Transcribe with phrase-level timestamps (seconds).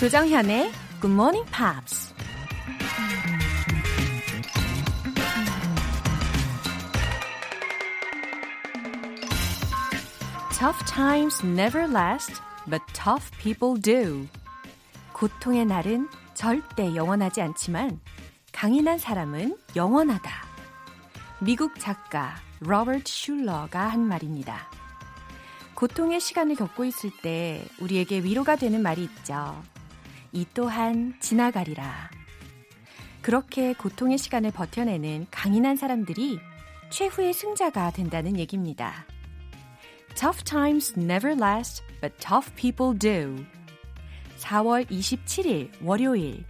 [0.00, 2.14] 조정현의 Good Morning Pops.
[10.58, 14.26] Tough times never last, but tough people do.
[15.12, 18.00] 고통의 날은 절대 영원하지 않지만
[18.54, 20.30] 강인한 사람은 영원하다.
[21.40, 24.66] 미국 작가 로버트 슐러가 한 말입니다.
[25.74, 29.62] 고통의 시간을 겪고 있을 때 우리에게 위로가 되는 말이 있죠.
[30.32, 32.10] 이 또한 지나가리라.
[33.22, 36.38] 그렇게 고통의 시간을 버텨내는 강인한 사람들이
[36.90, 39.06] 최후의 승자가 된다는 얘기입니다.
[40.14, 43.44] Tough times never last, but tough people do.
[44.38, 46.44] 4월 27일 월요일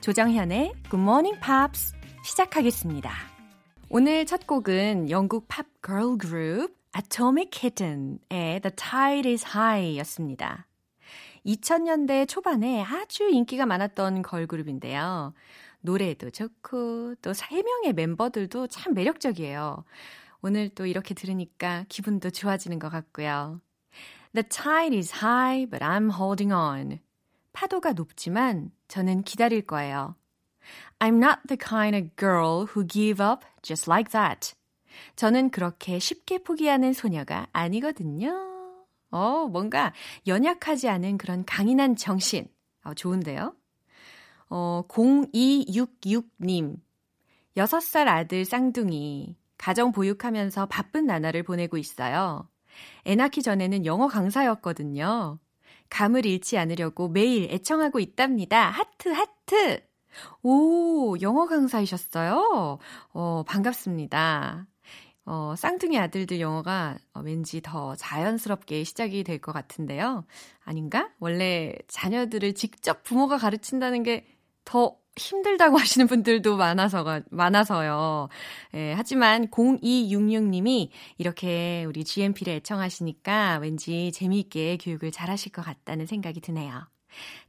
[0.00, 3.12] 조정현의 Good Morning Pops 시작하겠습니다.
[3.88, 10.66] 오늘 첫 곡은 영국 팝 group Atomic Kitten의 The Tide is High 였습니다.
[11.46, 15.34] 2000년대 초반에 아주 인기가 많았던 걸그룹인데요.
[15.80, 19.84] 노래도 좋고 또 3명의 멤버들도 참 매력적이에요.
[20.42, 23.60] 오늘 또 이렇게 들으니까 기분도 좋아지는 것 같고요.
[24.34, 27.00] The tide is high, but I'm holding on.
[27.52, 30.16] 파도가 높지만 저는 기다릴 거예요.
[31.00, 34.54] I'm not the kind of girl who give up just like that.
[35.16, 38.51] 저는 그렇게 쉽게 포기하는 소녀가 아니거든요.
[39.12, 39.92] 어, 뭔가
[40.26, 42.48] 연약하지 않은 그런 강인한 정신.
[42.84, 43.54] 어, 좋은데요?
[44.48, 46.76] 어, 0266님.
[47.56, 49.36] 6살 아들 쌍둥이.
[49.58, 52.48] 가정 보육하면서 바쁜 나날을 보내고 있어요.
[53.06, 55.38] 애 낳기 전에는 영어 강사였거든요.
[55.90, 58.70] 감을 잃지 않으려고 매일 애청하고 있답니다.
[58.70, 59.82] 하트, 하트!
[60.42, 62.78] 오, 영어 강사이셨어요?
[63.12, 64.66] 어, 반갑습니다.
[65.24, 70.24] 어, 쌍둥이 아들들 영어가 어, 왠지 더 자연스럽게 시작이 될 것 같은데요.
[70.64, 71.10] 아닌가?
[71.20, 74.26] 원래 자녀들을 직접 부모가 가르친다는 게
[74.64, 78.28] 더 힘들다고 하시는 분들도 많아서가, 많아서요.
[78.74, 80.88] 예, 하지만 0266님이
[81.18, 86.86] 이렇게 우리 GMP를 애청하시니까 왠지 재미있게 교육을 잘 하실 것 같다는 생각이 드네요.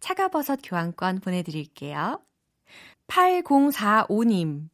[0.01, 2.19] 차가버섯 교환권 보내드릴게요.
[3.07, 4.67] 8045님.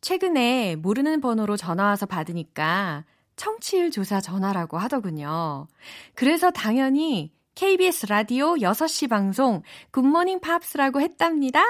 [0.00, 3.04] 최근에 모르는 번호로 전화와서 받으니까
[3.36, 5.66] 청취율 조사 전화라고 하더군요.
[6.14, 11.60] 그래서 당연히 KBS 라디오 6시 방송 굿모닝 팝스라고 했답니다.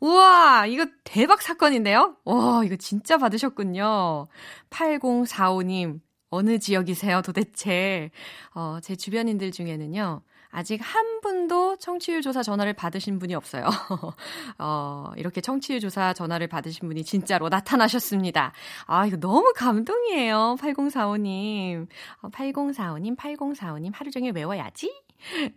[0.00, 2.16] 우와, 이거 대박 사건인데요?
[2.24, 4.26] 와, 이거 진짜 받으셨군요.
[4.70, 6.00] 8045님,
[6.30, 8.10] 어느 지역이세요 도대체?
[8.54, 10.22] 어, 제 주변인들 중에는요.
[10.54, 13.64] 아직 한 분도 청취율 조사 전화를 받으신 분이 없어요.
[14.58, 18.52] 어, 이렇게 청취율 조사 전화를 받으신 분이 진짜로 나타나셨습니다.
[18.86, 20.54] 아, 이거 너무 감동이에요.
[20.60, 21.88] 8045님.
[22.22, 24.94] 어, 8045님, 8045님 하루 종일 외워야지.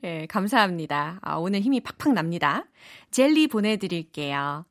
[0.04, 1.20] 예, 감사합니다.
[1.22, 2.66] 아, 오늘 힘이 팍팍 납니다.
[3.12, 4.66] 젤리 보내드릴게요.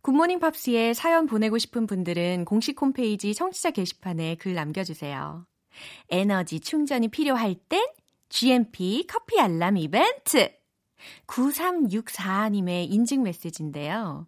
[0.00, 5.44] 굿모닝 팝스에 사연 보내고 싶은 분들은 공식 홈페이지 청취자 게시판에 글 남겨주세요.
[6.08, 7.84] 에너지 충전이 필요할 땐
[8.32, 10.50] GMP 커피 알람 이벤트!
[11.26, 14.26] 9364님의 인증 메시지인데요.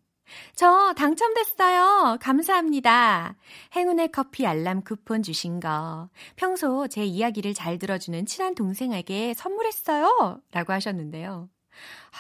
[0.55, 2.19] 저 당첨됐어요.
[2.21, 3.35] 감사합니다.
[3.75, 6.11] 행운의 커피 알람 쿠폰 주신 거.
[6.37, 10.43] 평소 제 이야기를 잘 들어주는 친한 동생에게 선물했어요.
[10.53, 11.49] 라고 하셨는데요.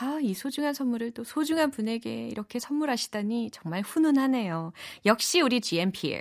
[0.00, 4.72] 아, 이 소중한 선물을 또 소중한 분에게 이렇게 선물하시다니 정말 훈훈하네요.
[5.04, 6.16] 역시 우리 GMP.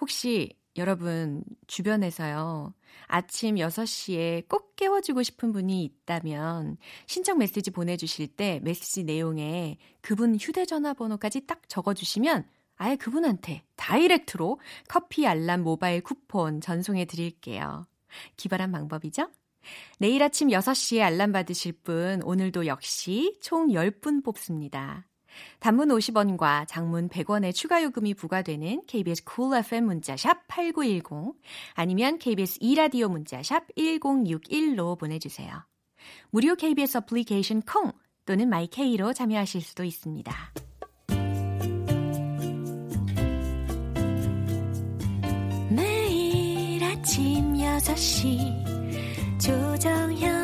[0.00, 2.74] 혹시 여러분 주변에서요.
[3.06, 10.94] 아침 6시에 꼭 깨워주고 싶은 분이 있다면 신청 메시지 보내주실 때 메시지 내용에 그분 휴대전화
[10.94, 17.86] 번호까지 딱 적어주시면 아예 그분한테 다이렉트로 커피 알람 모바일 쿠폰 전송해 드릴게요.
[18.36, 19.30] 기발한 방법이죠?
[19.98, 25.06] 내일 아침 6시에 알람 받으실 분 오늘도 역시 총 10분 뽑습니다.
[25.58, 31.34] 단문 50원과 장문 100원의 추가 요금이 부과되는 KBS cool FM 문자샵 8910
[31.74, 35.64] 아니면 KBS 2라디오 문자샵 1061로 보내주세요.
[36.30, 37.92] 무료 KBS 어플리케이션 콩
[38.26, 40.52] 또는 마이케이로 참여하실 수도 있습니다.
[45.70, 50.43] 매일 아침 6시 조정현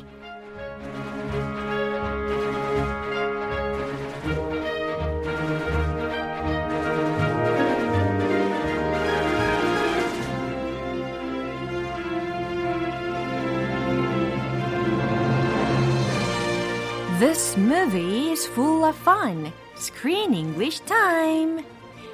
[19.21, 19.51] fun.
[19.75, 21.63] Screen English time.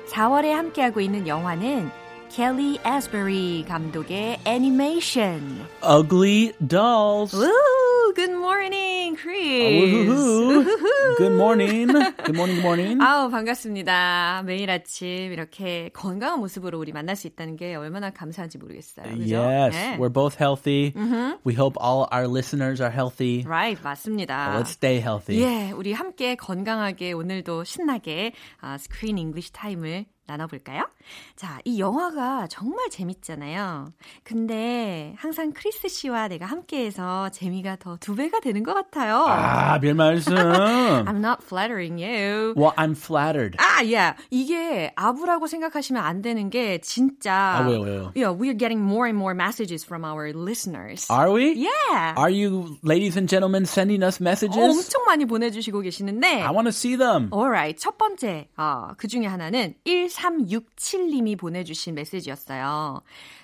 [0.09, 1.89] 4월에 함께하고 있는 영화는
[2.30, 5.68] 켈리 에스베리 감독의 애니메이션.
[5.81, 7.36] Ugly Dolls.
[7.36, 7.77] Woo!
[9.38, 10.19] Good morning, Chris.
[10.19, 11.18] Woohoo.
[11.18, 11.88] Good morning.
[11.88, 12.56] Good morning.
[12.57, 13.00] Good morning.
[13.01, 14.44] 아우 반갑습니다.
[14.45, 19.06] 매일 아침 이렇게 건강한 모습으로 우리 만날 수 있다는 게 얼마나 감사한지 모르겠어요.
[19.16, 19.38] 그죠?
[19.38, 19.98] Yes, 네.
[19.98, 20.94] we're both healthy.
[21.45, 23.44] We hope all our listeners are healthy.
[23.45, 24.57] Right, 맞습니다.
[24.57, 25.42] Let's stay healthy.
[25.42, 30.84] 예, 우리 함께 건강하게 오늘도 신나게 아, Screen English 타임을 나눠볼까요?
[31.36, 33.92] 자, 이 영화가 정말 재밌잖아요.
[34.24, 39.26] 근데 항상 크리스 씨와 내가 함께해서 재미가 더 두 배가 되는 것 같아요.
[39.28, 40.36] 아, 별 말씀.
[40.36, 42.54] I'm not flattering you.
[42.56, 43.58] well, I'm flattered.
[43.60, 44.16] 아, yeah.
[44.30, 47.34] 이게 아부라고 생각하시면 안 되는 게 진짜.
[47.34, 48.12] 아, 왜요, 왜요?
[48.16, 51.08] Yeah, we are getting more and more messages from our listeners.
[51.10, 51.54] Are we?
[51.56, 52.14] yeah.
[52.18, 54.58] Are you, ladies and gentlemen, sending us messages?
[54.60, 56.42] 엄청 많이 보내주시고 계시는데.
[56.44, 57.30] I want to see them.
[57.34, 57.80] Alright.
[57.82, 59.74] 첫 번째, 어, 그 중에 하나는
[60.18, 63.02] 1367님이 보내주신 메시지였어요.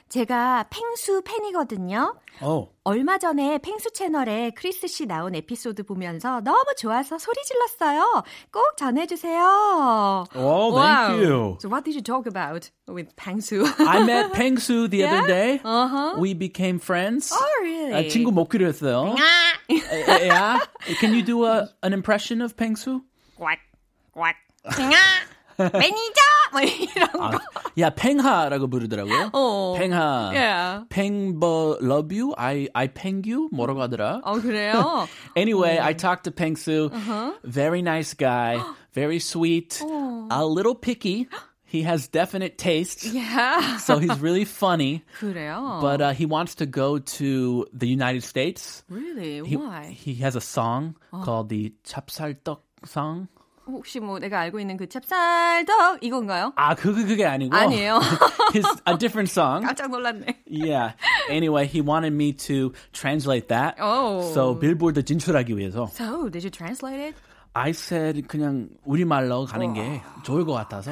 [0.10, 2.16] 제가 펭수 팬이거든요.
[2.42, 2.70] Oh.
[2.84, 8.24] 얼마 전에 펭수 채널에 크리스 씨 나온 에피소드 보면서 너무 좋아서 소리 질렀어요.
[8.52, 10.26] 꼭 전해주세요.
[10.36, 11.08] Oh, Wow.
[11.08, 11.58] thank you.
[11.62, 13.66] So what did you talk about with 펭수?
[13.88, 15.18] I met Peng Su the Yeah?
[15.18, 15.62] other day.
[15.64, 16.20] Uh-huh.
[16.20, 17.34] We became friends.
[17.34, 17.94] oh, really?
[17.94, 19.16] 아, 친구 먹기로 했어요.
[19.68, 20.60] yeah.
[21.00, 23.02] Can you do a, an impression of Peng Su?
[23.40, 23.58] 꽉,
[24.14, 24.36] 꽉.
[24.78, 24.94] 팽아,
[25.58, 26.22] 매니저!
[26.53, 27.25] 뭐 이런 거.
[27.25, 27.39] 아,
[27.79, 29.31] 야, 팽하라고 부르더라고요.
[29.33, 29.75] 어.
[29.79, 30.31] 팽하.
[30.33, 30.85] Yeah.
[30.89, 32.35] 팽버 love you?
[32.37, 33.49] I I peng you?
[33.53, 34.21] 뭐라고 하더라?
[34.25, 35.07] 어, 그래요?
[35.37, 36.91] Anyway, I talked to Pengsu.
[37.45, 38.61] Very nice guy,
[38.93, 41.29] very sweet, a little picky.
[41.71, 43.77] He has definite taste, yeah.
[43.77, 45.05] so he's really funny.
[45.21, 45.83] 그래요?
[45.83, 48.83] But uh, he wants to go to the United States.
[48.89, 49.47] really?
[49.47, 49.91] He, Why?
[49.93, 53.29] he has a song called the 찹쌀떡 song.
[53.66, 56.54] 혹시 뭐 내가 알고 있는 그 찹쌀떡 이건가요?
[56.56, 57.56] 아, 그게 그게 아니고.
[57.56, 58.00] 아니에요.
[58.54, 59.66] His a different song.
[59.66, 60.44] 깜짝 놀랐네.
[60.50, 60.96] Yeah.
[61.30, 63.76] Anyway, he wanted me to translate that.
[63.82, 64.22] Oh.
[64.34, 67.16] So 빌보드 진출하기 위해서 So, did you translate it?
[67.54, 70.92] I said 그냥 우리말로 가는 게 좋을 것 같아서.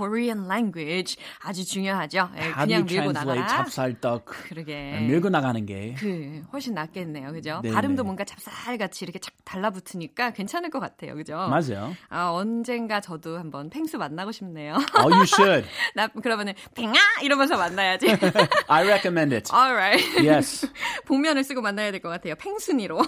[0.00, 2.30] Korean language 아주 중요하죠.
[2.36, 3.46] 예, 그냥 밀고 나가라.
[3.46, 4.24] 찹쌀떡?
[4.24, 5.00] 그러게.
[5.06, 5.94] 밀고 나가는 게.
[5.98, 7.60] 그 훨씬 낫겠네요, 그죠?
[7.62, 7.74] 네네.
[7.74, 11.36] 발음도 뭔가 찹쌀같이 이렇게 착 달라붙으니까 괜찮을 것 같아요, 그죠?
[11.36, 11.94] 맞아요.
[12.08, 14.76] 아 언젠가 저도 한번 펭수 만나고 싶네요.
[14.98, 15.66] Oh, you should.
[15.94, 18.06] 나 그러면은 팽아 이러면서 만나야지.
[18.68, 19.52] I recommend it.
[19.54, 20.26] Alright.
[20.26, 20.66] Yes.
[21.06, 22.34] 복면을 쓰고 만나야 될 것 같아요.
[22.36, 22.98] 팽순이로.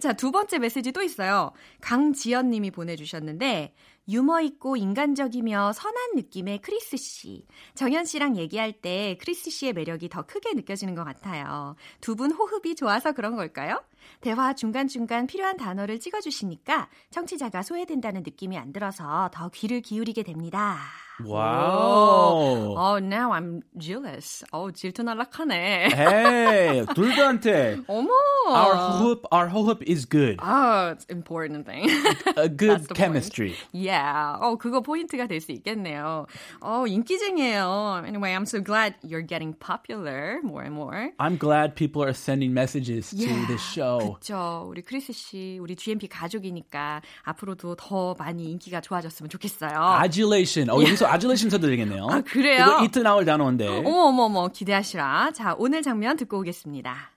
[0.00, 1.52] 자, 두 번째 메시지 또 있어요.
[1.80, 3.72] 강지연 님이 보내주셨는데,
[4.08, 7.46] 유머 있고 인간적이며 선한 느낌의 크리스 씨.
[7.74, 11.76] 정현 씨랑 얘기할 때 크리스 씨의 매력이 더 크게 느껴지는 것 같아요.
[12.00, 13.82] 두 분 호흡이 좋아서 그런 걸까요?
[14.20, 20.78] 대화 중간중간 필요한 단어를 찍어주시니까 청취자가 소외된다는 느낌이 안 들어서 더 귀를 기울이게 됩니다.
[21.24, 22.74] Wow.
[22.76, 24.44] Oh, now I'm jealous.
[24.52, 25.90] Oh, 질투 날라 하네.
[25.92, 28.10] Hey, 둘다한테 어머.
[28.48, 30.38] our hope, our hope is good.
[30.42, 31.88] Oh, it's important thing.
[32.36, 32.96] A good the point.
[32.96, 33.54] chemistry.
[33.72, 34.36] yeah.
[34.40, 36.26] 어, 그거 포인트가 될 수 있겠네요.
[36.60, 38.04] 어, 인기쟁이에요.
[38.06, 41.10] Anyway, I'm so glad you're getting popular more and more.
[41.18, 44.16] I'm glad people are sending messages to this show.
[44.20, 44.66] 그쵸.
[44.68, 50.00] 우리 크리스 씨, 우리 GMP 가족이니까 앞으로도 더 많이 인기가 좋아졌으면 좋겠어요.
[50.02, 50.70] Adulation.
[50.70, 52.07] 어, 여기서 adulation 써도 되겠네요.
[52.09, 52.63] 아, 그래요?
[52.63, 53.67] 이거 이트 나올 단어인데.
[53.67, 55.31] 어머, 어머, 어머, 기대하시라.
[55.33, 57.11] 자, 오늘 장면 듣고 오겠습니다.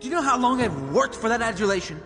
[0.00, 2.00] Do you know how long I've worked for that adulation?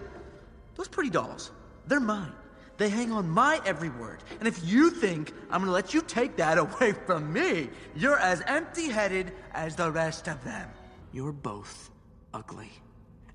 [0.77, 1.53] Those pretty dolls,
[1.89, 2.33] they're mine.
[2.77, 4.23] They hang on my every word.
[4.39, 8.41] And if you think I'm gonna let you take that away from me, you're as
[8.47, 10.69] empty headed as the rest of them.
[11.13, 11.91] You're both
[12.33, 12.71] ugly.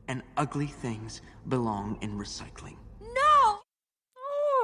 [0.08, 2.78] And ugly things belong in recycling.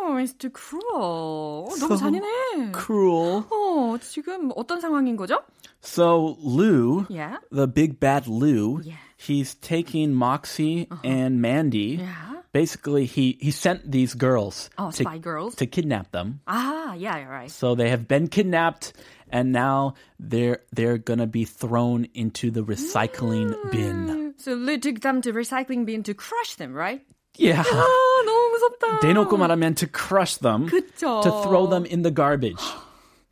[0.04, 1.68] Oh, it's too cruel.
[1.70, 2.72] 어, 너무 잔인해.
[2.74, 3.44] Cruel.
[3.50, 5.40] 어, 지금 어떤 상황인 거죠?
[5.82, 7.38] So Lou, Yeah.
[7.52, 8.98] the big bad Lou, Yeah.
[9.18, 12.00] he's taking Moxie and Mandy.
[12.02, 12.42] Yeah.
[12.52, 15.54] Basically, he he sent these girls Oh, to, spy girls.
[15.56, 16.42] to kidnap them.
[16.48, 17.52] 아, yeah, you're right.
[17.52, 18.92] So they have been kidnapped,
[19.30, 24.34] and now they're they're gonna be thrown into the recycling bin.
[24.38, 27.06] So Lou took them to recycling bin to crush them, right?
[27.39, 27.61] Yeah.
[27.69, 27.85] 아,
[28.25, 29.01] 너무 무섭다.
[29.01, 31.21] 대놓고 말하면 to crush them, 그쵸.
[31.23, 32.63] to throw them in the garbage.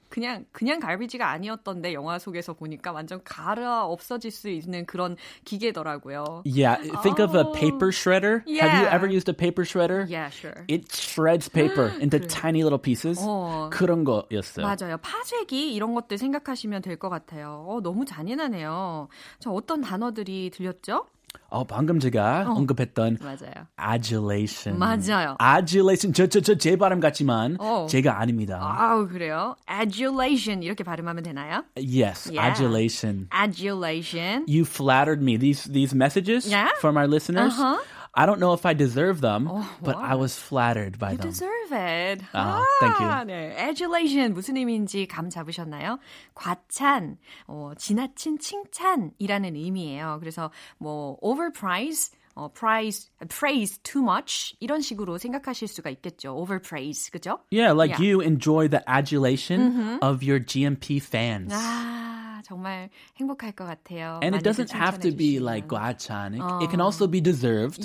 [0.08, 5.16] 그냥 그냥 갈비지가 아니었던데 영화 속에서 보니까 완전 갈아 없어질 수 있는 그런
[5.46, 6.42] 기계더라고요.
[6.44, 8.42] Yeah, think of a paper shredder.
[8.44, 8.66] Have you Oh.
[8.84, 8.94] Yeah.
[8.94, 10.04] ever used a paper shredder?
[10.10, 10.64] Yeah, sure.
[10.68, 13.24] It shreds paper into tiny little pieces.
[13.24, 13.70] 어.
[13.72, 14.66] 그런 거였어요.
[14.66, 14.98] 맞아요.
[14.98, 17.64] 파쇄기 이런 것들 생각하시면 될 것 같아요.
[17.66, 19.08] 어, 너무 잔인하네요.
[19.38, 21.06] 자, 어떤 단어들이 들렸죠?
[21.51, 23.67] 어, 방금 제가 언급했던 맞아요.
[23.79, 24.77] adulation.
[24.77, 25.37] 맞아요.
[25.41, 26.13] adulation.
[26.13, 27.87] 저, 저, 저, 제 발음 같지만 어.
[27.89, 28.59] 제가 아닙니다.
[28.61, 29.55] 아우 그래요.
[29.69, 31.63] adulation 이렇게 발음하면 되나요?
[31.77, 32.51] yes, Yeah.
[32.51, 33.27] adulation.
[33.33, 34.45] adulation.
[34.47, 35.37] You flattered me.
[35.37, 36.69] These these messages Yeah?
[36.79, 37.53] from our listeners.
[37.57, 37.79] Uh-huh.
[38.13, 39.45] I don't know if I deserve them,
[39.81, 40.01] but wow.
[40.01, 41.29] I was flattered by You them.
[41.29, 42.23] deserve it.
[42.33, 43.07] 아, thank you.
[43.27, 43.55] 네.
[43.57, 45.99] adulation 무슨 의미인지 감 잡으셨나요?
[46.33, 50.17] 과찬, 어, 지나친 칭찬이라는 의미예요.
[50.19, 56.35] 그래서 뭐 overprice, 어, price, praise too much 이런 식으로 생각하실 수가 있겠죠.
[56.37, 57.39] overpraise, 그죠?
[57.51, 57.97] Yeah, like Yeah.
[57.97, 58.03] Mm-hmm.
[58.03, 61.51] you enjoy the adulation of your GMP fans.
[61.51, 64.19] 아, 정말 행복할 것 같아요.
[64.21, 65.81] And it 많이들 doesn't have to be 칭찬해 like 주시면.
[65.81, 66.33] 과찬.
[66.35, 67.81] It, it can also be deserved.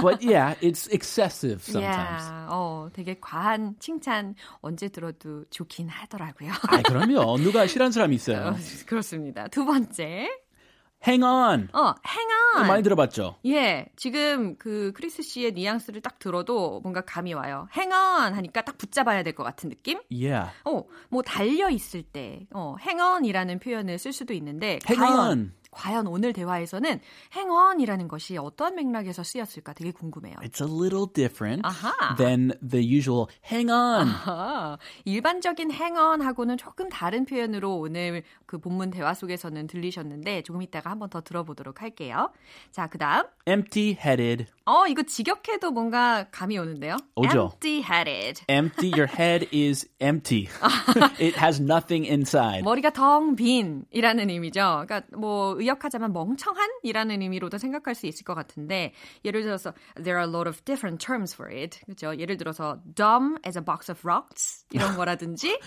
[0.00, 2.22] but yeah, it's excessive sometimes.
[2.22, 2.46] Yeah.
[2.54, 6.52] 어, 되게 과한 칭찬 언제 들어도 좋긴 하더라고요.
[6.70, 7.36] 아, 그럼요.
[7.42, 8.56] 누가 싫어하는 사람이 어, 있어요.
[8.86, 9.48] 그렇습니다.
[9.48, 10.28] 두 번째.
[11.05, 11.67] Hang on.
[11.73, 12.67] 어, hang on.
[12.67, 13.35] 많이 들어봤죠?
[13.45, 17.67] 예, 지금 그 크리스 씨의 뉘앙스를 딱 들어도 뭔가 감이 와요.
[17.75, 19.99] hang on 하니까 딱 붙잡아야 될 것 같은 느낌?
[20.11, 20.51] Yeah.
[20.65, 25.53] 어, 뭐 달려 있을 때, 어, hang on이라는 표현을 쓸 수도 있는데, Hang 과연, on.
[25.73, 26.99] 과연 오늘 대화에서는
[27.35, 30.35] on이라는 것이 어떠한 맥락에서 쓰였을까 되게 궁금해요.
[30.41, 32.15] It's a little different 아하.
[32.15, 34.07] than the usual hang on.
[34.25, 40.91] 아, 일반적인 hang on하고는 조금 다른 표현으로 오늘 그 본문 대화 속에서는 들리셨는데 조금 이따가
[40.91, 42.31] 한번 더 들어보도록 할게요.
[42.71, 43.23] 자, 그 다음.
[43.45, 44.45] Empty-headed.
[44.65, 46.95] 어, 이거 직역해도 뭔가 감이 오는데요.
[47.15, 47.51] 오죠.
[47.59, 48.43] empty-headed.
[48.47, 48.91] Empty.
[48.93, 50.47] Your head is empty.
[51.19, 52.63] it has nothing inside.
[52.63, 54.85] 머리가 텅 빈이라는 의미죠.
[54.85, 58.93] 그러니까 뭐 의역하자면 멍청한이라는 의미로도 생각할 수 있을 것 같은데
[59.25, 61.79] 예를 들어서 there are a lot of different terms for it.
[61.85, 62.17] 그렇죠?
[62.17, 65.57] 예를 들어서 dumb as a box of rocks 이런 거라든지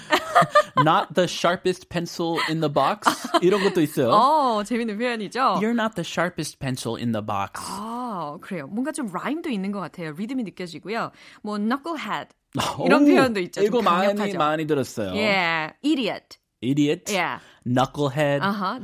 [0.78, 3.08] Not the sharpest pencil in the box.
[3.42, 4.10] 이런 것도 있어요.
[4.10, 5.40] 어, 재밌는 표현이죠.
[5.60, 7.60] You're not the sharpest pencil in the box.
[7.64, 8.66] 아, 그래요.
[8.66, 10.12] 뭔가 좀 라임도 있는 것 같아요.
[10.12, 11.10] 리듬이 느껴지고요.
[11.42, 12.28] 뭐 knucklehead
[12.84, 13.60] 이런 오, 표현도 있죠.
[13.60, 14.32] 좀 이거 많이.
[14.34, 15.10] 많이 들었어요.
[15.12, 16.38] Yeah, idiot.
[16.62, 17.12] Idiot.
[17.12, 17.42] Yeah.
[17.66, 18.42] Knucklehead.
[18.42, 18.78] 아하,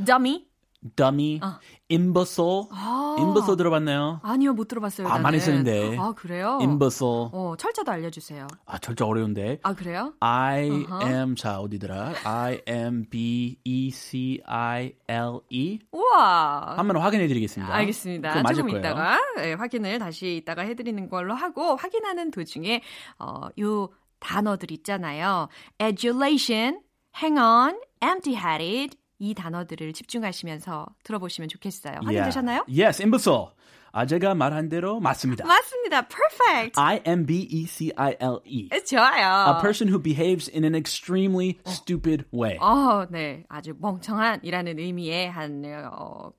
[0.96, 1.38] dummy.
[1.40, 1.58] dummy.
[1.90, 2.68] imbecile.
[2.70, 3.16] 아.
[3.18, 4.20] imbecile 들어봤나요?
[4.22, 5.06] 아니요, 못 들어봤어요.
[5.06, 5.40] 아, 많이 나는.
[5.40, 5.96] 쓰는데.
[5.98, 6.58] 아, 그래요?
[6.60, 7.28] imbecile.
[7.32, 8.46] 어, 철자도 알려주세요.
[8.66, 9.58] 아, 절대 어려운데.
[9.62, 10.14] 아, 그래요?
[10.20, 11.06] I Uh-huh.
[11.06, 12.14] am 자 어디더라?
[12.24, 15.78] I am B E C I L E.
[15.92, 16.74] 우와.
[16.76, 17.72] 한번 확인해 드리겠습니다.
[17.74, 18.42] 알겠습니다.
[18.52, 18.78] 조금 거예요.
[18.78, 22.82] 이따가 네, 확인을 다시 이따가 해드리는 걸로 하고 확인하는 도중에
[23.18, 23.88] 어, 요
[24.20, 25.48] 단어들 있잖아요.
[25.80, 26.80] adulation,
[27.16, 32.00] hang on, empty-headed 이 단어들을 집중하시면서 들어보시면 좋겠어요.
[32.02, 32.64] 확인되셨나요?
[32.66, 32.82] Yeah.
[32.82, 33.52] Yes, imbecile.
[33.92, 35.46] 아, 제가 말한 대로 맞습니다.
[35.46, 36.08] 맞습니다.
[36.08, 36.80] perfect.
[36.80, 38.68] I M B E C I L E.
[38.84, 39.54] 좋아요.
[39.56, 42.56] A person who behaves in an extremely stupid way.
[42.58, 43.44] 어, 네.
[43.48, 45.62] 아주 멍청한이라는 의미의 한
[45.92, 46.32] 어,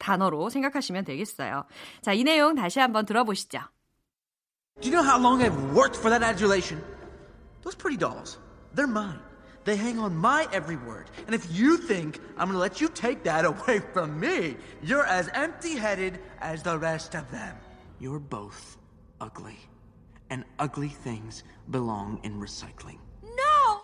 [0.00, 1.66] 단어로 생각하시면 되겠어요.
[2.02, 3.60] 자, 이 내용 다시 한번 들어보시죠.
[4.80, 6.82] Do you know how long I've worked for that adulation?
[7.62, 8.38] Those pretty dolls,
[8.74, 9.20] they're mine.
[9.64, 11.10] They hang on my every word.
[11.26, 15.28] And if you think I'm gonna let you take that away from me, you're as
[15.32, 17.56] empty headed as the rest of them.
[17.98, 18.76] You're both
[19.20, 19.58] ugly.
[20.30, 22.98] And ugly things belong in recycling.
[23.22, 23.82] No!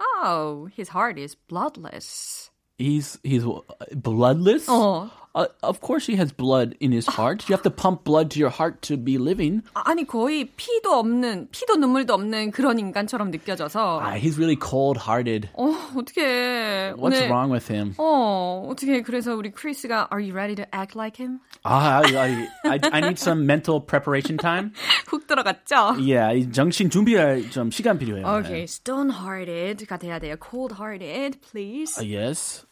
[0.00, 3.61] Oh, his heart is bloodless He's he's uh,
[3.95, 4.67] bloodless.
[4.67, 5.09] 어.
[5.35, 7.49] Uh, of course, he has blood in his heart.
[7.49, 9.63] You have to pump blood to your heart to be living.
[9.73, 15.49] 아니 거의 피도 없는 피도 눈물도 없는 그런 인간처럼 느껴져서 Ah, he's really cold-hearted.
[15.57, 17.95] 어 어떻게 What's 오늘 wrong with him?
[17.97, 21.39] 어 어떻게 그래서 우리 크리스가 Are you ready to act like him?
[21.65, 22.29] Ah, I, I,
[22.65, 24.73] I, I need some mental preparation time.
[25.07, 25.97] 훅 들어갔죠?
[25.97, 28.27] Yeah, 이 정신 준비할 좀 시간 필요해요.
[28.45, 30.35] Okay, stone-hearted가 돼야 돼요.
[30.37, 31.97] Cold-hearted, please.
[31.97, 32.66] Uh, yes.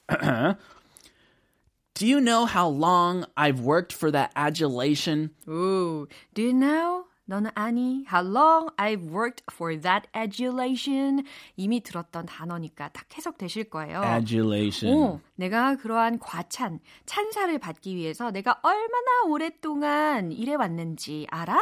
[1.95, 5.31] Do you know how long I've worked for that adulation?
[5.49, 7.07] Ooh, do you know?
[7.29, 8.05] 너는 아니?
[8.07, 11.25] How long I've worked for that adulation?
[11.57, 14.03] 이미 들었던 단어니까 딱 해석되실 거예요.
[14.05, 14.95] Adulation.
[14.95, 21.59] 오, 내가 그러한 과찬, 찬사를 받기 위해서 내가 얼마나 오랫동안 일해왔는지 알아?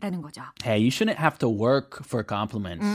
[0.00, 0.42] 라는 거죠.
[0.64, 2.86] Hey, you shouldn't have to work for compliments.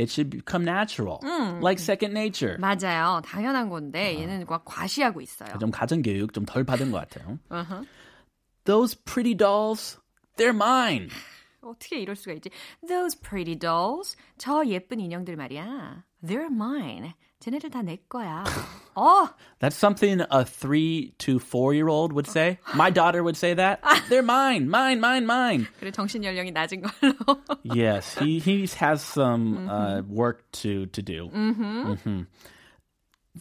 [0.00, 1.20] It should become natural,
[1.60, 2.56] like second nature.
[2.58, 3.20] 맞아요.
[3.22, 5.58] 당연한 건데 얘는 과 과시하고 있어요.
[5.58, 7.38] 좀 가정교육 좀 덜 받은 것 같아요.
[8.64, 9.98] Those pretty dolls,
[10.38, 11.10] they're mine.
[11.60, 12.48] 어떻게 이럴 수가 있지?
[12.88, 14.16] Those pretty dolls.
[14.38, 16.04] 저 예쁜 인형들 말이야.
[16.24, 17.12] They're mine.
[17.39, 18.43] 쟤네들 다 내 거야.
[18.95, 19.29] 어,
[19.59, 22.59] That's something a three to four year old would say.
[22.75, 23.79] My daughter would say that.
[24.09, 25.67] They're mine, mine, mine, mine.
[25.79, 27.15] 그래 정신 연령이 낮은 걸로.
[27.63, 31.29] Yes, he he has some uh, work to to do.
[31.31, 32.27] Mhm.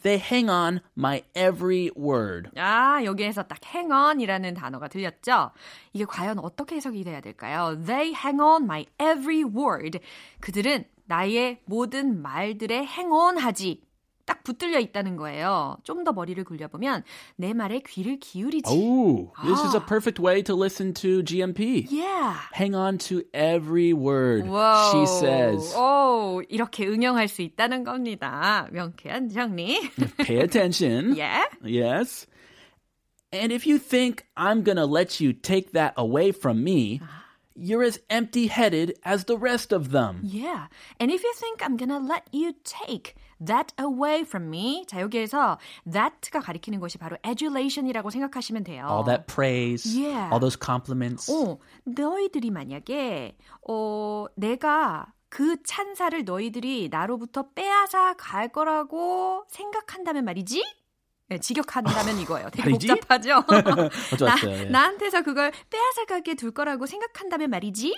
[0.03, 2.51] They hang on my every word.
[2.57, 5.51] 아, 여기에서 딱 hang on이라는 단어가 들렸죠?
[5.93, 7.75] 이게 과연 어떻게 해석이 돼야 될까요?
[7.85, 9.99] They hang on my every word.
[10.41, 13.81] 그들은 나의 모든 말들에 hang on 하지.
[14.28, 15.78] 딱 붙들려 있다는 거예요.
[15.84, 17.04] 좀 더 머리를 굴려보면
[17.36, 18.72] 내 말에 귀를 기울이지.
[18.72, 21.88] Oh, this is a perfect way to listen to GMP.
[21.92, 22.36] Yeah.
[22.54, 24.92] Hang on to every word Whoa.
[24.92, 25.76] she says.
[25.76, 28.68] 오, 이렇게 응용할 수 있다는 겁니다.
[28.72, 29.80] 명쾌한 정리.
[30.20, 31.16] Pay attention.
[31.18, 31.44] yeah.
[31.62, 32.26] Yes.
[33.34, 37.02] And if you think I'm going to let you take that away from me,
[37.56, 40.22] you're as empty headed as the rest of them.
[40.24, 40.68] Yeah.
[41.00, 44.85] And if you think I'm gonna let you take that away from me.
[44.87, 45.59] 자, 여기에서
[45.91, 48.87] that가 가리키는 것이 바로 adulation이라고 생각하시면 돼요.
[48.91, 50.27] All that praise, Yeah.
[50.31, 51.31] all those compliments.
[51.33, 53.37] 어, 너희들이 만약에
[53.69, 60.65] 어, 내가 그 찬사를 너희들이 나로부터 빼앗아 갈 거라고 생각한다면 말이지?
[61.29, 62.49] 네, 직역한다면 이거예요.
[62.51, 62.87] 되게 말이지?
[62.87, 63.45] 복잡하죠?
[64.49, 64.65] 예.
[64.65, 67.95] 나한테서 그걸 빼앗아 가게 둘 거라고 생각한다면 말이지?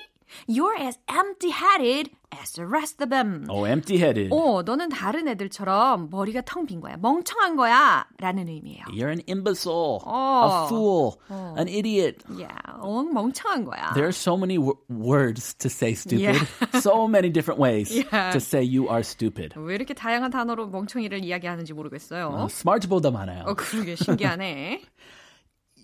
[0.46, 3.44] You're as empty-headed as the rest of them.
[3.48, 4.30] Oh, empty headed.
[4.30, 6.96] 어, 너는 다른 애들처럼 머리가 텅 빈 거야.
[6.96, 8.06] 멍청한 거야.
[8.18, 8.84] 라는 의미예요.
[8.94, 10.46] You're an imbecile, Oh.
[10.46, 11.18] a fool,
[11.58, 12.22] an idiot.
[12.30, 13.92] Yeah, 어, 멍청한 거야.
[13.94, 16.22] There are so many w- words to say stupid.
[16.22, 16.46] Yeah.
[16.80, 18.30] so many different ways Yeah.
[18.32, 19.54] to say you are stupid.
[19.58, 22.28] 왜 이렇게 다양한 단어로 멍청이를 이야기하는지 모르겠어요.
[22.30, 23.44] 어, smart보다 많아요.
[23.46, 24.82] 어, 그러게 신기하네.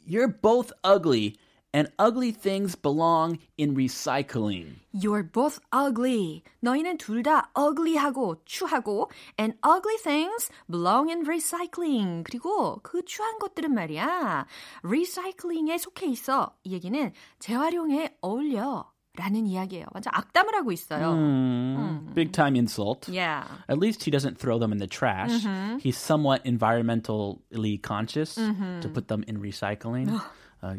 [0.08, 1.34] You're both ugly,
[1.75, 4.75] and ugly things belong in recycling.
[4.93, 6.43] You're both ugly.
[6.61, 12.23] 너희는 둘 다 ugly하고 추하고 and ugly things belong in recycling.
[12.25, 14.45] 그리고 그 추한 것들은 말이야.
[14.83, 16.53] recycling에 속해 있어.
[16.63, 18.91] 이 얘기는 재활용에 어울려.
[19.17, 19.87] 라는 이야기예요.
[19.93, 21.11] 완전 악담을 하고 있어요.
[21.11, 23.09] Mm, Big time insult.
[23.09, 23.43] Yeah.
[23.67, 25.43] At least he doesn't throw them in the trash.
[25.83, 30.17] He's somewhat environmentally conscious to put them in recycling.
[30.65, 30.75] 어,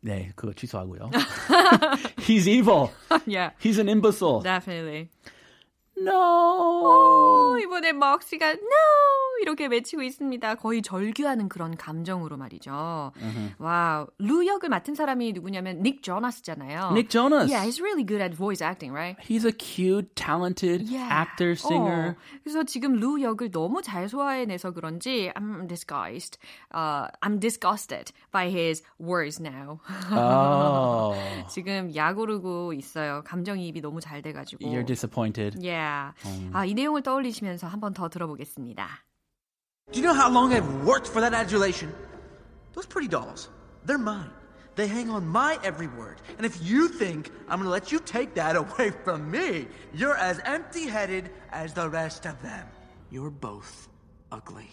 [0.00, 1.10] 네, 그거 취소하고요.
[2.18, 2.90] He's evil.
[3.26, 3.50] yeah.
[3.60, 4.40] He's an imbecile.
[4.42, 5.10] Definitely.
[5.96, 6.12] No.
[6.84, 10.55] 어, 이번에 먹씨가 no 이렇게 외치고 있습니다.
[10.55, 13.11] 거의 절규하는 그런 감정으로 말이죠.
[13.57, 14.07] 와우.
[14.19, 16.91] 루 역을 맡은 사람이 누구냐면 닉 조나스잖아요.
[16.91, 17.51] Nick Jonas.
[17.51, 19.17] Yeah, he's really good at voice acting, right?
[19.21, 21.09] He's a cute, talented Yeah.
[21.11, 22.11] actor, singer.
[22.11, 26.37] 어, 그래서 지금 루 역을 너무 잘 소화해내서 그런지 I'm disgusted.
[26.73, 29.79] Uh, I'm disgusted by his words now.
[30.11, 31.15] Oh.
[31.49, 33.23] 지금 약오르고 있어요.
[33.25, 34.65] 감정이입이 너무 잘 돼가지고.
[34.65, 35.57] You're disappointed.
[35.59, 36.13] Yeah.
[36.53, 38.87] 아, 이 내용을 떠올리시면서 한 번 더 들어보겠습니다.
[39.91, 41.93] Do you know how long I've worked for that adulation?
[42.73, 43.49] Those pretty dolls,
[43.85, 44.29] they're mine.
[44.75, 46.21] They hang on my every word.
[46.37, 50.39] And if you think I'm gonna let you take that away from me, you're as
[50.45, 52.67] empty headed as the rest of them.
[53.09, 53.89] You're both
[54.31, 54.69] ugly,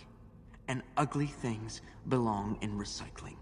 [0.69, 3.37] and ugly things belong in recycling.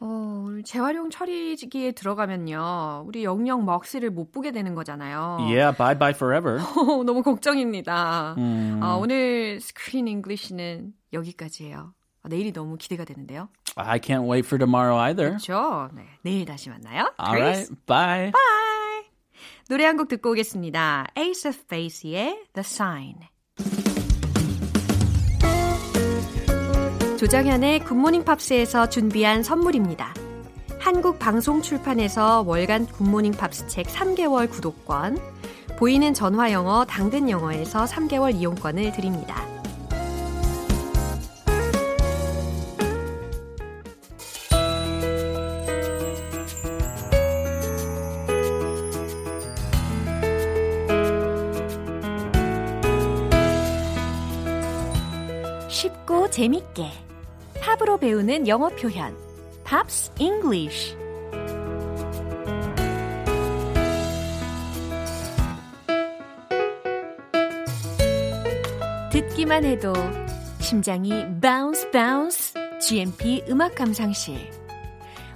[0.00, 3.04] 어, 재활용 처리기에 들어가면요.
[3.06, 5.38] 우리 영영 목시를 못 보게 되는 거잖아요.
[5.40, 6.58] Yeah, bye bye forever.
[7.06, 8.34] 너무 걱정입니다.
[8.82, 11.94] 어, 오늘 Screen English는 여기까지예요.
[12.22, 13.48] 아, 내일이 너무 기대가 되는데요.
[13.76, 15.30] I can't wait for tomorrow either.
[15.30, 15.88] 그렇죠?
[15.94, 17.12] 네, 내일 다시 만나요.
[17.20, 18.30] All right, bye.
[18.32, 19.10] Bye.
[19.68, 21.06] 노래 한 곡 듣고 오겠습니다.
[21.16, 23.16] Ace of Base의 The Sign.
[27.24, 30.12] 조정현의 굿모닝 팝스에서 준비한 선물입니다.
[30.78, 35.16] 한국 방송 출판에서 월간 굿모닝 팝스 책 3개월 구독권,
[35.78, 39.42] 보이는 전화 영어 당근 영어에서 3개월 이용권을 드립니다.
[55.70, 57.13] 쉽고 재밌게
[57.74, 59.16] 팝으로 배우는 영어 표현.
[59.64, 60.96] Pops English
[69.10, 69.92] 듣기만 해도
[70.60, 74.50] 심장이 bounce bounce GMP 음악 감상실.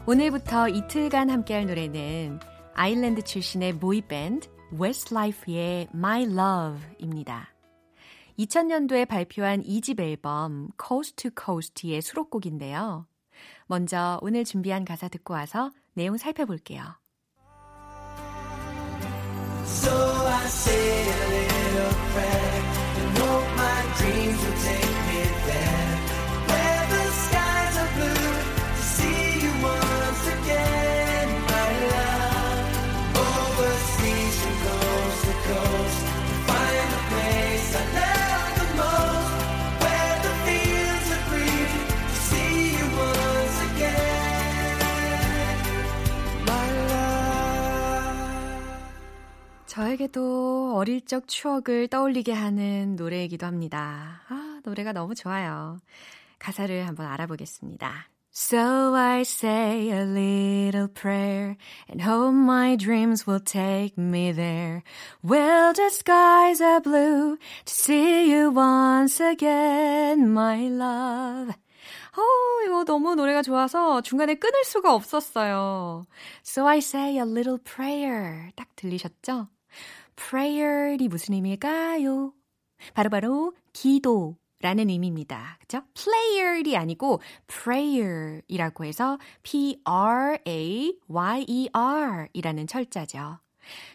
[0.07, 2.38] 오늘부터 이틀간 함께할 노래는
[2.74, 7.58] 아일랜드 출신의 boy band 웨스트라이프의 My Love입니다.
[8.38, 13.07] 2000년도에 발표한 2집 앨범 Coast to Coast의 수록곡인데요.
[13.66, 16.83] 먼저 오늘 준비한 가사 듣고 와서 내용 살펴볼게요.
[19.64, 22.62] So I say a little prayer
[22.98, 24.98] and hope my dreams will take
[49.79, 54.23] 누구에게도 어릴 적 추억을 떠올리게 하는 노래이기도 합니다.
[54.29, 55.79] 아, 노래가 너무 좋아요.
[56.41, 58.09] 가사를 한번 알아보겠습니다.
[58.33, 61.57] So I say a little prayer
[61.88, 64.83] and hope my dreams will take me there.
[65.25, 71.55] Where the skies are blue to see you once again, my love.
[72.17, 72.23] 어,
[72.67, 76.05] 이거 너무 노래가 좋아서 중간에 끊을 수가 없었어요.
[76.45, 78.51] So I say a little prayer.
[78.57, 79.49] 딱 들리셨죠?
[80.19, 82.33] Prayer이 무슨 의미일까요?
[82.95, 84.37] 바로 바로 기도.
[84.61, 85.57] 라는 의미입니다.
[85.61, 85.83] 그죠?
[85.95, 90.39] player이 아니고 prayer이라고 해서 p-r-a-y-e-r
[92.33, 93.39] 이라는 철자죠.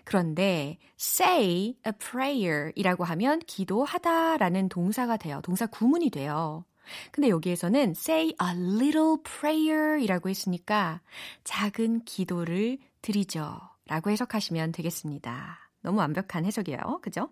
[0.05, 5.41] 그런데 say a prayer 이라고 하면 기도하다라는 동사가 돼요.
[5.43, 6.63] 동사 구문이 돼요.
[7.11, 11.01] 근데 여기에서는 say a little prayer 이라고 했으니까
[11.43, 13.59] 작은 기도를 드리죠.
[13.87, 15.62] 라고 해석하시면 되겠습니다.
[15.83, 16.99] 너무 완벽한 해석이에요.
[17.01, 17.29] 그죠?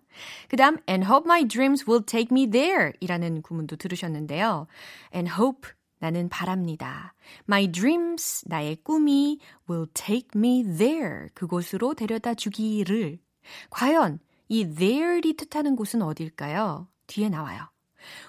[0.49, 4.67] 그 다음, and hope my dreams will take me there 이라는 구문도 들으셨는데요.
[5.15, 7.13] and hope, 나는 바랍니다.
[7.47, 13.19] My dreams, 나의 꿈이 will take me there, 그곳으로 데려다 주기를.
[13.69, 16.87] 과연 이 there이 뜻하는 곳은 어딜까요?
[17.07, 17.69] 뒤에 나와요.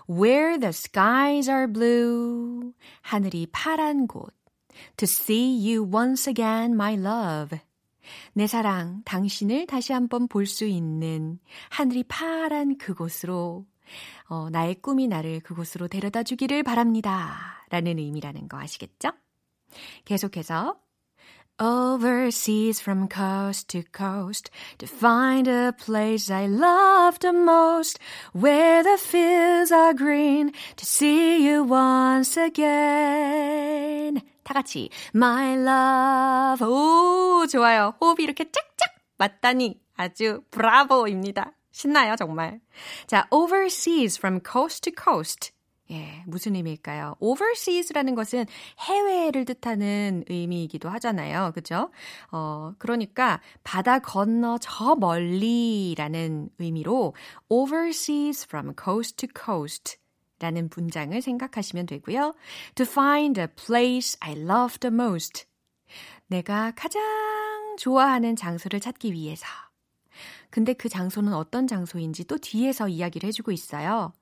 [0.08, 4.34] Where the skies are blue, 하늘이 파란 곳.
[4.98, 7.58] To see you once again, my love.
[8.34, 11.38] 내 사랑, 당신을 다시 한번 볼 수 있는
[11.70, 13.66] 하늘이 파란 그곳으로
[14.28, 17.64] 어, 나의 꿈이 나를 그곳으로 데려다 주기를 바랍니다.
[17.70, 19.10] 라는 의미라는 거 아시겠죠?
[20.04, 20.78] 계속해서
[21.61, 27.97] Overseas from coast to coast to find a place I love the most
[28.31, 34.21] where the fields are green to see you once again.
[34.43, 36.63] 다 같이 my love.
[36.63, 37.95] 오, 좋아요.
[37.99, 41.53] 호흡이 이렇게 짝짝 맞다니 아주 브라보입니다.
[41.71, 42.59] 신나요, 정말.
[43.07, 45.51] 자, overseas from coast to coast.
[45.92, 47.16] 예, 무슨 의미일까요?
[47.20, 48.46] overseas라는 것은
[48.80, 51.52] 해외를 뜻하는 의미이기도 하잖아요.
[51.54, 51.90] 그죠?
[52.30, 57.14] 어, 그러니까 바다 건너 저 멀리라는 의미로
[57.50, 59.98] overseas from coast to coast
[60.38, 62.34] 라는 문장을 생각하시면 되고요.
[62.74, 65.44] To find a place I love the most.
[66.26, 67.02] 내가 가장
[67.78, 69.46] 좋아하는 장소를 찾기 위해서.
[70.50, 74.12] 근데 그 장소는 어떤 장소인지 또 뒤에서 이야기를 해주고 있어요.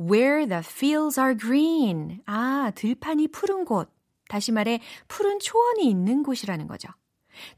[0.00, 2.20] Where the fields are green.
[2.26, 3.92] 아, 들판이 푸른 곳.
[4.28, 6.88] 다시 말해, 푸른 초원이 있는 곳이라는 거죠.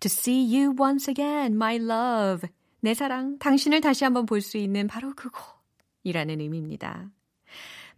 [0.00, 2.48] To see you once again, my love.
[2.80, 7.10] 내 사랑, 당신을 다시 한번 볼 수 있는 바로 그곳이라는 의미입니다.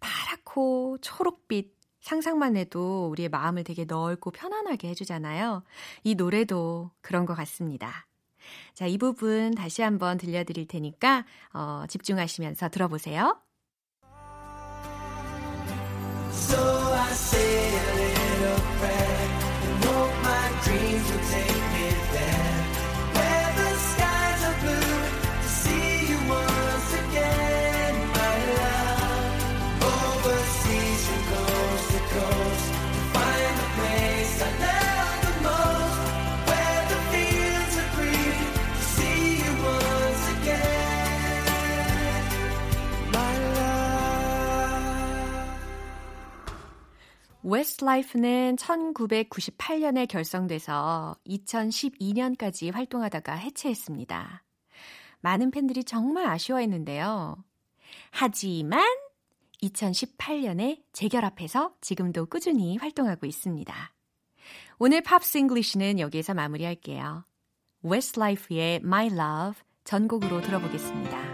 [0.01, 5.63] 파랗고 초록빛 상상만 해도 우리의 마음을 되게 넓고 편안하게 해주잖아요.
[6.03, 8.07] 이 노래도 그런 것 같습니다.
[8.75, 13.41] 자, 이 부분 다시 한번 들려드릴 테니까 어, 집중하시면서 들어보세요.
[16.37, 17.94] So I say
[47.45, 54.43] 웨스트라이프는 1998년에 결성돼서 2012년까지 활동하다가 해체했습니다.
[55.21, 57.37] 많은 팬들이 정말 아쉬워했는데요.
[58.11, 58.83] 하지만
[59.63, 63.93] 2018년에 재결합해서 지금도 꾸준히 활동하고 있습니다.
[64.79, 67.25] 오늘 Pops English는 여기에서 마무리할게요.
[67.83, 71.34] 웨스트라이프의 My Love 전곡으로 들어보겠습니다.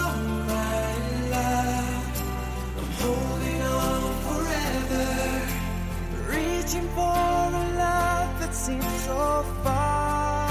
[6.71, 10.47] reaching for a love that seems so far.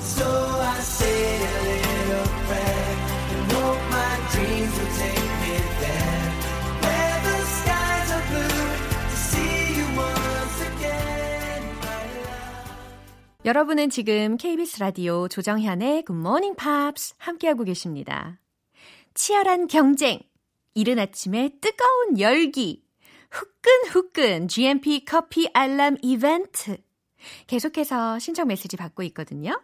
[0.00, 2.96] So I say a little prayer
[3.30, 6.26] and hope my dreams will take me there,
[6.82, 8.66] where the skies are blue
[9.10, 13.44] to see you once again, my love.
[13.44, 18.40] 여러분은 지금 KBS 라디오 조정현의 Good Morning Pops 함께하고 계십니다.
[19.14, 20.18] 치열한 경쟁,
[20.74, 22.83] 이른 아침에 뜨거운 열기,
[23.34, 26.78] 후끈후끈 GMP 커피 알람 이벤트.
[27.46, 29.60] 계속해서 신청 메시지 받고 있거든요.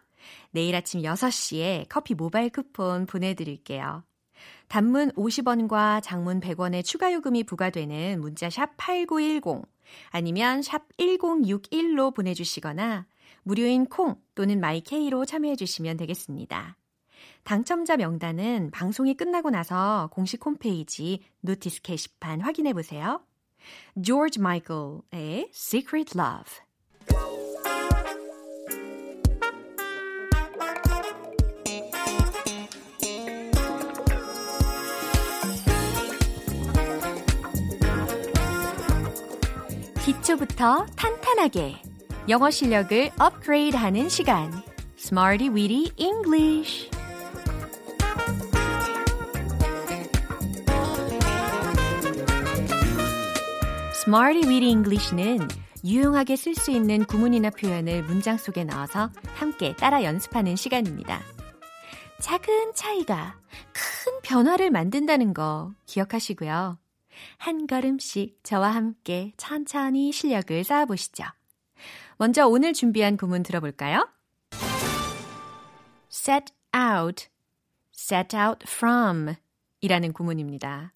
[0.51, 4.03] 내일 아침 6시에 커피 모바일 쿠폰 보내드릴게요.
[4.69, 9.63] 단문 50원과 장문 100원의 추가 요금이 부과되는 문자 샵 8910
[10.11, 13.07] 아니면 샵 1061로 보내주시거나
[13.43, 16.77] 무료인 콩 또는 마이케이로 참여해 주시면 되겠습니다.
[17.45, 23.21] 당첨자 명단은 방송이 끝나고 나서 공식 홈페이지 notice 게시판 확인해 보세요.
[24.01, 26.71] George Michael의 Secret Love
[40.05, 41.83] 기초부터 탄탄하게
[42.29, 44.53] 영어 실력을 업그레이드하는 시간
[44.99, 46.91] Smarty Weedy English
[54.11, 55.47] Smarty Weedy English는
[55.85, 61.23] 유용하게 쓸 수 있는 구문이나 표현을 문장 속에 넣어서 함께 따라 연습하는 시간입니다.
[62.19, 63.39] 작은 차이가
[63.73, 66.77] 큰 변화를 만든다는 거 기억하시고요.
[67.39, 71.23] 한 걸음씩 저와 함께 천천히 실력을 쌓아보시죠.
[72.17, 74.09] 먼저 오늘 준비한 구문 들어볼까요?
[76.11, 77.29] set out,
[77.95, 79.37] set out from
[79.81, 80.95] 이라는 구문입니다.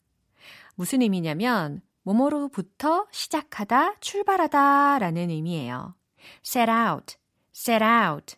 [0.75, 5.95] 무슨 의미냐면 뭐뭐로부터 시작하다, 출발하다 라는 의미예요.
[6.45, 7.17] set out,
[7.55, 8.37] set out,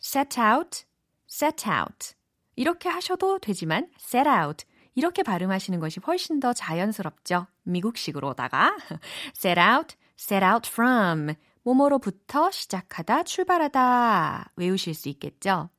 [0.00, 0.84] set out,
[1.30, 2.14] set out.
[2.56, 4.64] 이렇게 하셔도 되지만 set out
[4.94, 7.46] 이렇게 발음하시는 것이 훨씬 더 자연스럽죠.
[7.62, 8.76] 미국식으로다가
[9.36, 15.70] set out, set out from 뭐뭐로부터 시작하다, 출발하다 외우실 수 있겠죠.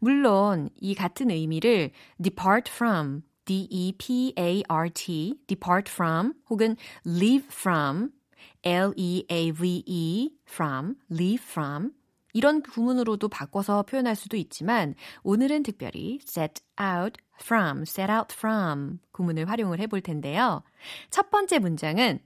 [0.00, 1.90] 물론 이 같은 의미를
[2.22, 6.76] depart from, D-E-P-A-R-T, depart from 혹은
[7.06, 8.10] leave from,
[8.62, 11.92] L-E-A-V-E, from, leave from
[12.32, 19.48] 이런 구문으로도 바꿔서 표현할 수도 있지만 오늘은 특별히 set out from, set out from 구문을
[19.48, 20.62] 활용을 해볼 텐데요.
[21.10, 22.18] 첫 번째 문장은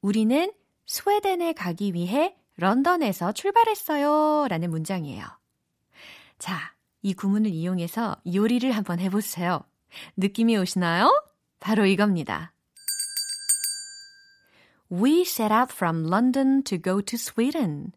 [0.00, 0.52] 우리는
[0.86, 5.24] 스웨덴에 가기 위해 런던에서 출발했어요 라는 문장이에요.
[6.38, 9.64] 자, 이 구문을 이용해서 요리를 한번 해보세요.
[10.16, 11.10] 느낌이 오시나요?
[11.60, 12.52] 바로 이겁니다.
[14.92, 17.92] We set out from London to go to Sweden.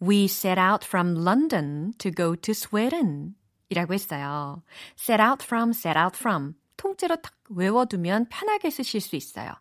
[0.00, 3.34] We set out from London to go to Sweden.
[3.68, 4.62] 이라고 했어요.
[4.98, 6.54] set out from, set out from.
[6.76, 9.52] 통째로 탁 외워두면 편하게 쓰실 수 있어요.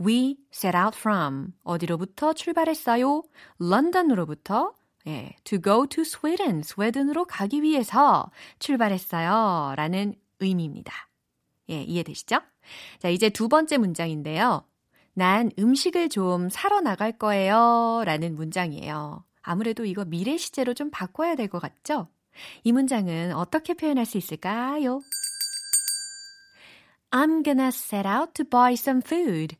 [0.00, 3.22] We set out from 어디로부터 출발했어요?
[3.58, 4.74] 런던으로부터
[5.06, 9.74] 예, to go to Sweden, 스웨덴으로 가기 위해서 출발했어요.
[9.76, 10.92] 라는 의미입니다.
[11.70, 12.40] 예, 이해되시죠?
[12.98, 14.66] 자, 이제 두 번째 문장인데요.
[15.14, 18.02] 난 음식을 좀 사러 나갈 거예요.
[18.04, 19.24] 라는 문장이에요.
[19.42, 22.08] 아무래도 이거 미래 시제로 좀 바꿔야 될 것 같죠?
[22.64, 25.00] 이 문장은 어떻게 표현할 수 있을까요?
[27.10, 29.56] I'm gonna set out to buy some food.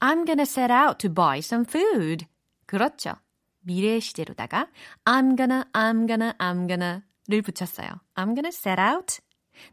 [0.00, 2.26] I'm gonna set out to buy some food.
[2.66, 3.14] 그렇죠.
[3.60, 4.68] 미래 시제로다가
[5.04, 7.88] I'm gonna, I'm gonna, I'm gonna'를 붙였어요.
[8.14, 9.20] I'm gonna set out.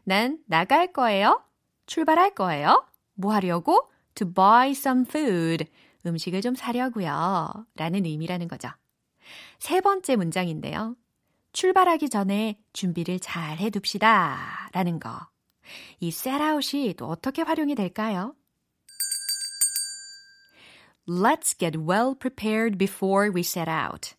[0.04, 1.42] 난 나갈 거예요.
[1.86, 2.86] 출발할 거예요.
[3.14, 3.90] 뭐 하려고?
[4.14, 5.66] To buy some food.
[6.06, 7.66] 음식을 좀 사려고요.
[7.76, 8.68] 라는 의미라는 거죠.
[9.58, 10.96] 세 번째 문장인데요.
[11.52, 14.70] 출발하기 전에 준비를 잘 해둡시다.
[14.72, 15.28] 라는 거.
[16.00, 18.34] 이 set out이 또 어떻게 활용이 될까요?
[21.08, 24.14] Let's get well prepared before we set out.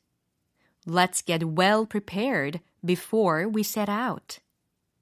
[0.87, 4.39] Let's get well prepared before we set out.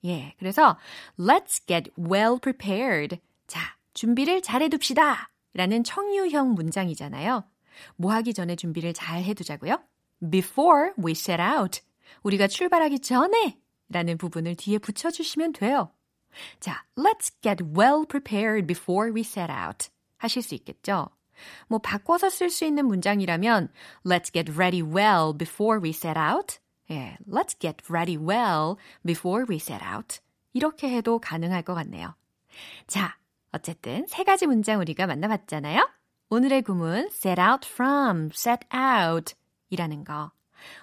[0.07, 0.77] 예, 그래서
[1.19, 3.19] let's get well prepared.
[3.45, 3.59] 자,
[3.93, 5.29] 준비를 잘 해둡시다.
[5.53, 7.43] 라는 청유형 문장이잖아요.
[7.95, 9.79] 뭐 하기 전에 준비를 잘 해두자고요?
[10.31, 11.81] Before we set out.
[12.23, 15.91] 우리가 출발하기 전에 라는 부분을 뒤에 붙여주시면 돼요.
[16.59, 19.89] 자, let's get well prepared before we set out.
[20.17, 21.09] 하실 수 있겠죠?
[21.67, 23.69] 뭐 바꿔서 쓸 수 있는 문장이라면
[24.05, 26.59] let's get ready well before we set out.
[26.91, 30.19] 예, let's get ready well before we set out.
[30.53, 32.15] 이렇게 해도 가능할 것 같네요.
[32.87, 33.17] 자,
[33.51, 35.87] 어쨌든 세 가지 문장 우리가 만나봤잖아요.
[36.29, 39.35] 오늘의 구문 set out from, set out
[39.69, 40.31] 이라는 거.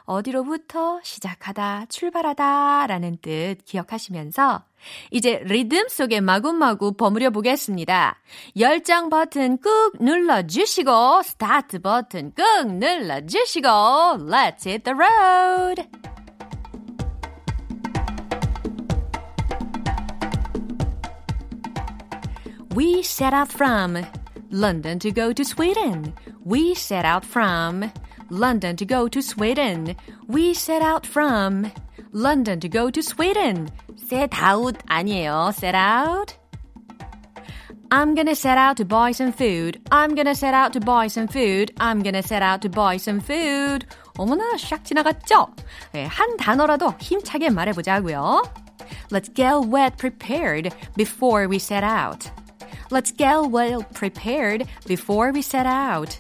[0.04, 4.62] 어디로부터 시작하다, 출발하다 라는 뜻 기억하시면서
[5.10, 8.20] 이제 리듬 속에 마구마구 버무려 보겠습니다.
[8.58, 15.88] 열정 버튼 꾹 눌러주시고 스타트 버튼 꾹 눌러주시고 Let's hit the road!
[22.74, 24.04] We set out from
[24.50, 26.12] London to go to Sweden.
[26.44, 27.90] We set out from
[28.29, 29.95] London to go to Sweden.
[30.27, 31.71] We set out from
[32.11, 33.69] London to go to Sweden.
[33.95, 35.53] Set out 아니에요.
[35.53, 36.35] Set out.
[37.91, 39.81] I'm gonna set out to buy some food.
[39.91, 41.71] I'm gonna set out to buy some food.
[41.79, 43.85] I'm gonna set out to buy some food.
[44.17, 45.47] 어머나, 샥 지나갔죠?
[45.93, 48.43] 네, 한 단어라도 힘차게 말해보자고요.
[49.09, 52.29] Let's get well prepared before we set out.
[52.91, 56.17] Let's get well prepared before we set out.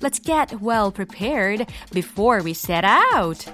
[0.00, 3.50] Let's get well prepared before we set out.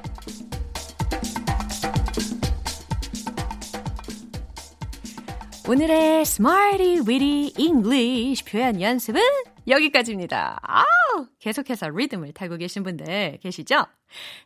[5.66, 9.22] 오늘의 Smarty Weedy English 표현 연습은
[9.66, 10.58] 여기까지입니다.
[10.62, 13.86] 아우, 계속해서 리듬을 타고 계신 분들 계시죠?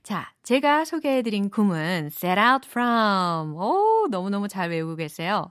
[0.05, 3.57] 자, 제가 소개해드린 구문 set out from.
[3.57, 5.51] 오, 너무너무 잘 외우고 계세요.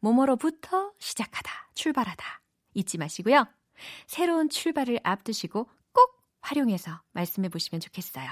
[0.00, 2.42] 뭐뭐로부터 시작하다, 출발하다.
[2.74, 3.46] 잊지 마시고요.
[4.06, 5.75] 새로운 출발을 앞두시고 꼭
[6.46, 8.30] 활용해서 말씀해 보시면 좋겠어요.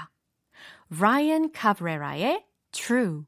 [0.89, 3.23] Ryan Cabrera의 True.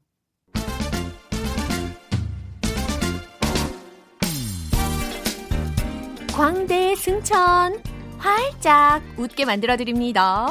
[6.34, 7.82] 광대 승천
[8.18, 10.46] 활짝 웃게 만들어 드립니다.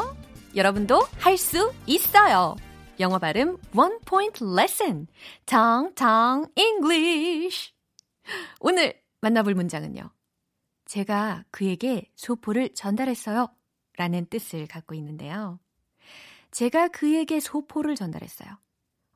[0.55, 2.55] 여러분도 할 수 있어요.
[2.99, 5.07] 영어 발음 원 포인트 레슨
[5.45, 7.73] 정정 English.
[8.59, 10.11] 오늘 만나볼 문장은요.
[10.85, 13.47] 제가 그에게 소포를 전달했어요.
[13.97, 15.59] 라는 뜻을 갖고 있는데요.
[16.51, 18.49] 제가 그에게 소포를 전달했어요.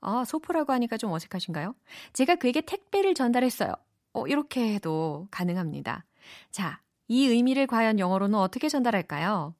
[0.02, 1.76] 아, 소포라고 하니까 좀 어색하신가요?
[2.14, 3.74] 제가 그에게 택배를 전달했어요.
[4.14, 6.06] 어, 이렇게 해도 가능합니다.
[6.50, 9.56] 자, 이 의미를 과연 영어로는 어떻게 전달할까요?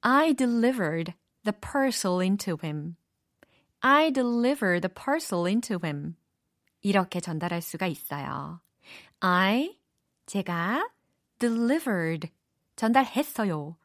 [0.00, 1.12] I delivered
[1.44, 2.96] the parcel into him.
[3.80, 6.16] I delivered the parcel into him.
[6.80, 8.60] 이렇게 전달할 수가 있어요.
[9.20, 9.78] I,
[10.26, 10.88] 제가
[11.38, 12.30] delivered,
[12.76, 13.76] 전달했어요.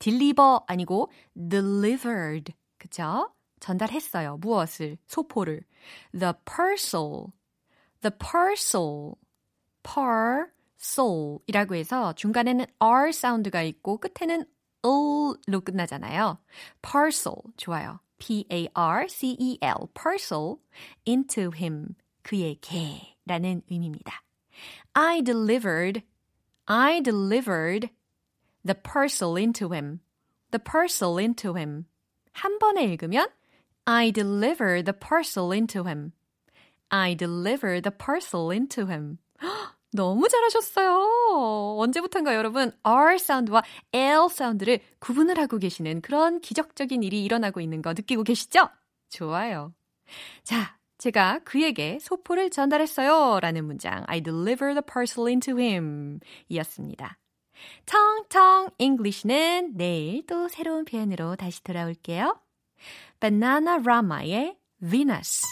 [0.00, 3.32] Deliver 아니고 delivered, 그쵸?
[3.60, 4.38] 전달했어요.
[4.38, 4.98] 무엇을?
[5.06, 5.62] 소포를.
[6.18, 7.26] The parcel,
[8.00, 9.12] the parcel,
[9.82, 14.44] parcel 이라고 해서 중간에는 R 사운드가 있고 끝에는
[14.82, 16.38] L로 끝나잖아요.
[16.82, 18.00] parcel, 좋아요.
[18.18, 20.56] P-A-R-C-E-L, parcel,
[21.06, 24.22] into him, 그에게 라는 의미입니다.
[24.92, 26.02] I delivered,
[26.66, 27.90] I delivered
[28.64, 30.00] the parcel into him,
[30.50, 31.86] the parcel into him.
[32.32, 33.28] 한 번에 읽으면
[33.86, 36.12] I delivered the parcel into him.
[36.90, 39.18] I delivered the parcel into him.
[39.92, 41.76] 너무 잘하셨어요.
[41.78, 47.92] 언제부턴가 여러분 R 사운드와 L 사운드를 구분을 하고 계시는 그런 기적적인 일이 일어나고 있는 거
[47.92, 48.68] 느끼고 계시죠?
[49.08, 49.72] 좋아요.
[50.44, 53.40] 자, 제가 그에게 소포를 전달했어요.
[53.40, 57.18] 라는 문장 I delivered the parcel into him 이었습니다.
[57.86, 62.40] 텅텅 English는 내일 또 새로운 표현으로 다시 돌아올게요.
[63.20, 65.42] Banana Rama의 Venus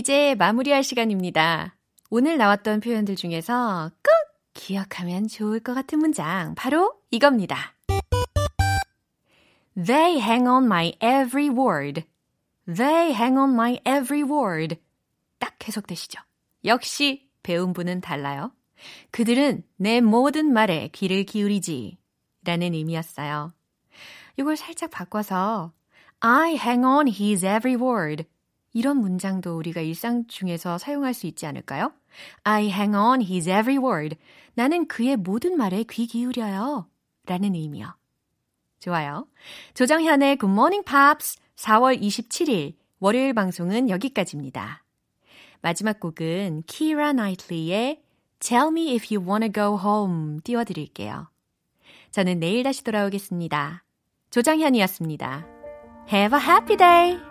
[0.00, 1.76] 이제 마무리할 시간입니다.
[2.08, 4.10] 오늘 나왔던 표현들 중에서 꼭
[4.54, 7.74] 기억하면 좋을 것 같은 문장 바로 이겁니다.
[9.74, 12.04] They hang on my every word.
[12.64, 14.78] They hang on my every word.
[15.38, 16.18] 딱 해석되시죠?
[16.64, 18.52] 역시 배운 분은 달라요.
[19.10, 21.98] 그들은 내 모든 말에 귀를 기울이지.
[22.44, 23.52] 라는 의미였어요.
[24.38, 25.74] 이걸 살짝 바꿔서
[26.20, 28.24] I hang on his every word.
[28.72, 31.92] 이런 문장도 우리가 일상 중에서 사용할 수 있지 않을까요?
[32.44, 34.16] I hang on his every word.
[34.54, 36.86] 나는 그의 모든 말에 귀 기울여요.
[37.26, 37.94] 라는 의미요.
[38.78, 39.26] 좋아요.
[39.74, 44.84] 조정현의 Good Morning Pops 4월 27일 월요일 방송은 여기까지입니다.
[45.62, 48.02] 마지막 곡은 키라 나이틀리의
[48.40, 51.28] Tell Me If You Wanna Go Home 띄워드릴게요.
[52.10, 53.84] 저는 내일 다시 돌아오겠습니다.
[54.30, 55.46] 조정현이었습니다.
[56.12, 57.29] Have a happy day!